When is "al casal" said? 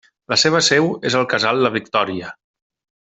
1.19-1.63